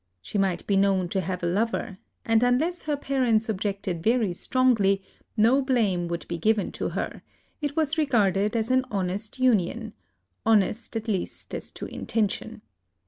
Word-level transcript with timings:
She 0.19 0.39
might 0.39 0.65
be 0.65 0.75
known 0.75 1.09
to 1.09 1.21
have 1.21 1.43
a 1.43 1.45
lover; 1.45 1.99
and 2.25 2.41
unless 2.41 2.85
her 2.85 2.97
parents 2.97 3.47
objected 3.49 4.01
very 4.01 4.33
strongly, 4.33 5.03
no 5.37 5.61
blame 5.61 6.07
would 6.07 6.27
be 6.27 6.39
given 6.39 6.71
to 6.71 6.89
her: 6.89 7.21
it 7.61 7.75
was 7.75 7.99
regarded 7.99 8.55
as 8.55 8.71
an 8.71 8.83
honest 8.89 9.37
union,— 9.37 9.93
honest, 10.43 10.95
at 10.95 11.07
least, 11.07 11.53
as 11.53 11.69
to 11.73 11.85
inten 11.85 12.31
tion. 12.31 12.61